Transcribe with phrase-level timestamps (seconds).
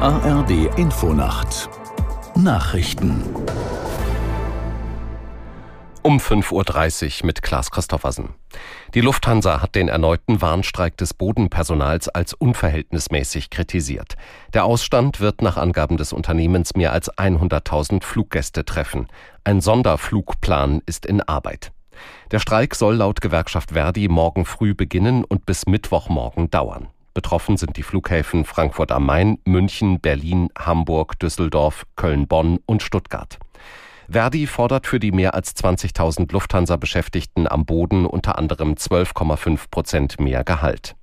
[0.00, 1.68] ARD Infonacht
[2.36, 3.24] Nachrichten
[6.02, 8.28] um 5.30 Uhr mit Klaas Christoffersen.
[8.94, 14.14] Die Lufthansa hat den erneuten Warnstreik des Bodenpersonals als unverhältnismäßig kritisiert.
[14.54, 19.08] Der Ausstand wird nach Angaben des Unternehmens mehr als 100.000 Fluggäste treffen.
[19.42, 21.72] Ein Sonderflugplan ist in Arbeit.
[22.30, 26.86] Der Streik soll laut Gewerkschaft Verdi morgen früh beginnen und bis Mittwochmorgen dauern.
[27.18, 33.40] Betroffen sind die Flughäfen Frankfurt am Main, München, Berlin, Hamburg, Düsseldorf, Köln-Bonn und Stuttgart.
[34.08, 40.44] Verdi fordert für die mehr als 20.000 Lufthansa-Beschäftigten am Boden unter anderem 12,5 Prozent mehr
[40.44, 40.94] Gehalt.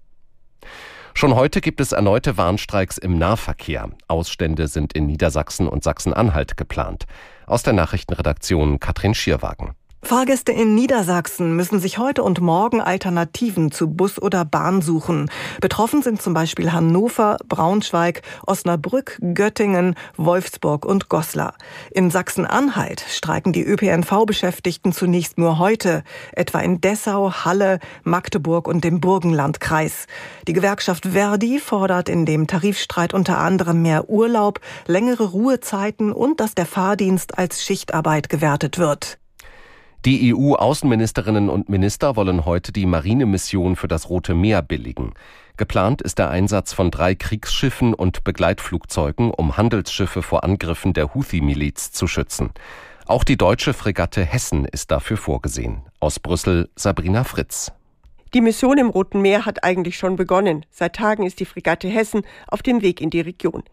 [1.14, 3.90] Schon heute gibt es erneute Warnstreiks im Nahverkehr.
[4.08, 7.04] Ausstände sind in Niedersachsen und Sachsen-Anhalt geplant.
[7.46, 9.76] Aus der Nachrichtenredaktion Katrin Schierwagen.
[10.05, 15.32] Fahrgäste in Niedersachsen müssen sich heute und morgen Alternativen zu Bus oder Bahn suchen.
[15.62, 21.55] Betroffen sind zum Beispiel Hannover, Braunschweig, Osnabrück, Göttingen, Wolfsburg und Goslar.
[21.90, 29.02] In Sachsen-Anhalt streiken die ÖPNV-Beschäftigten zunächst nur heute, etwa in Dessau, Halle, Magdeburg und dem
[29.02, 30.05] Burgenlandkreis.
[30.48, 36.54] Die Gewerkschaft Verdi fordert in dem Tarifstreit unter anderem mehr Urlaub, längere Ruhezeiten und dass
[36.54, 39.18] der Fahrdienst als Schichtarbeit gewertet wird.
[40.06, 45.16] Die EU-Außenministerinnen und Minister wollen heute die Marinemission für das Rote Meer billigen.
[45.58, 51.92] Geplant ist der Einsatz von drei Kriegsschiffen und Begleitflugzeugen, um Handelsschiffe vor Angriffen der Houthi-Miliz
[51.92, 52.52] zu schützen.
[53.08, 55.82] Auch die deutsche Fregatte Hessen ist dafür vorgesehen.
[56.00, 57.72] Aus Brüssel Sabrina Fritz.
[58.36, 60.66] Die Mission im Roten Meer hat eigentlich schon begonnen.
[60.70, 63.64] Seit Tagen ist die Fregatte Hessen auf dem Weg in die Region.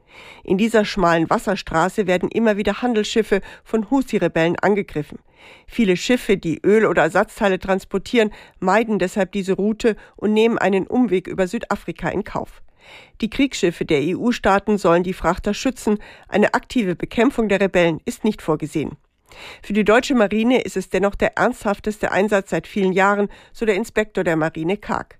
[0.44, 5.18] In dieser schmalen Wasserstraße werden immer wieder Handelsschiffe von Husi-Rebellen angegriffen.
[5.66, 11.26] Viele Schiffe, die Öl oder Ersatzteile transportieren, meiden deshalb diese Route und nehmen einen Umweg
[11.26, 12.62] über Südafrika in Kauf.
[13.20, 15.98] Die Kriegsschiffe der EU-Staaten sollen die Frachter schützen.
[16.28, 18.96] Eine aktive Bekämpfung der Rebellen ist nicht vorgesehen.
[19.62, 23.76] Für die deutsche Marine ist es dennoch der ernsthafteste Einsatz seit vielen Jahren, so der
[23.76, 25.18] Inspektor der Marine Karg.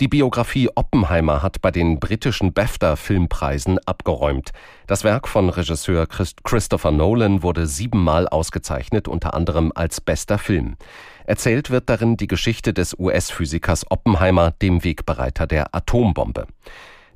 [0.00, 4.52] Die Biografie Oppenheimer hat bei den britischen BAFTA-Filmpreisen abgeräumt.
[4.86, 10.76] Das Werk von Regisseur Christopher Nolan wurde siebenmal ausgezeichnet, unter anderem als bester Film.
[11.26, 16.46] Erzählt wird darin die Geschichte des US-Physikers Oppenheimer, dem Wegbereiter der Atombombe.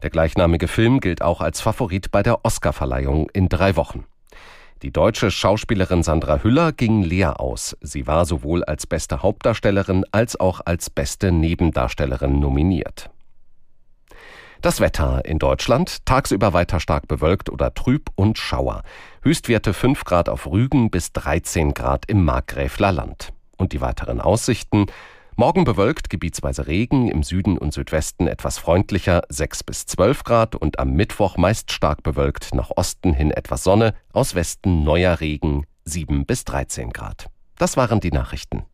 [0.03, 4.05] Der gleichnamige Film gilt auch als Favorit bei der Oscarverleihung in drei Wochen.
[4.85, 7.75] Die deutsche Schauspielerin Sandra Hüller ging leer aus.
[7.81, 13.09] Sie war sowohl als beste Hauptdarstellerin als auch als beste Nebendarstellerin nominiert.
[14.61, 18.83] Das Wetter in Deutschland tagsüber weiter stark bewölkt oder trüb und Schauer.
[19.23, 23.33] Höchstwerte 5 Grad auf Rügen bis 13 Grad im Markgräfler Land.
[23.57, 24.85] Und die weiteren Aussichten
[25.37, 30.79] Morgen bewölkt, gebietsweise Regen, im Süden und Südwesten etwas freundlicher, 6 bis 12 Grad und
[30.79, 36.25] am Mittwoch meist stark bewölkt, nach Osten hin etwas Sonne, aus Westen neuer Regen, 7
[36.25, 37.31] bis 13 Grad.
[37.59, 38.65] Das waren die Nachrichten.